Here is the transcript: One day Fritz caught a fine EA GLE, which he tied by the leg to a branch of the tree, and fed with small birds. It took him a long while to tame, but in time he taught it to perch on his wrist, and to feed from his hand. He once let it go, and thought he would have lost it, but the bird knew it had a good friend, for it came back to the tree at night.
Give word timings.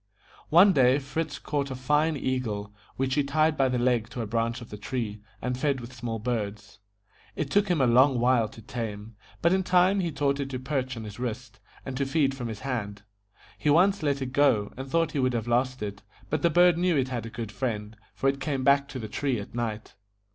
One 0.49 0.73
day 0.73 0.97
Fritz 0.97 1.37
caught 1.37 1.69
a 1.69 1.75
fine 1.75 2.17
EA 2.17 2.39
GLE, 2.39 2.73
which 2.95 3.13
he 3.13 3.23
tied 3.23 3.55
by 3.55 3.69
the 3.69 3.77
leg 3.77 4.09
to 4.09 4.23
a 4.23 4.25
branch 4.25 4.59
of 4.59 4.71
the 4.71 4.77
tree, 4.77 5.21
and 5.43 5.55
fed 5.55 5.79
with 5.79 5.93
small 5.93 6.17
birds. 6.17 6.79
It 7.35 7.51
took 7.51 7.67
him 7.67 7.79
a 7.79 7.85
long 7.85 8.17
while 8.19 8.47
to 8.49 8.63
tame, 8.63 9.15
but 9.43 9.53
in 9.53 9.61
time 9.61 9.99
he 9.99 10.11
taught 10.11 10.39
it 10.39 10.49
to 10.49 10.57
perch 10.57 10.97
on 10.97 11.03
his 11.03 11.19
wrist, 11.19 11.59
and 11.85 11.95
to 11.97 12.07
feed 12.07 12.33
from 12.33 12.47
his 12.47 12.61
hand. 12.61 13.03
He 13.59 13.69
once 13.69 14.01
let 14.01 14.23
it 14.23 14.33
go, 14.33 14.73
and 14.75 14.89
thought 14.89 15.11
he 15.11 15.19
would 15.19 15.33
have 15.33 15.47
lost 15.47 15.83
it, 15.83 16.01
but 16.31 16.41
the 16.41 16.49
bird 16.49 16.79
knew 16.79 16.97
it 16.97 17.09
had 17.09 17.27
a 17.27 17.29
good 17.29 17.51
friend, 17.51 17.95
for 18.15 18.27
it 18.27 18.39
came 18.41 18.63
back 18.63 18.87
to 18.87 18.97
the 18.97 19.07
tree 19.07 19.39
at 19.39 19.53
night. 19.53 19.93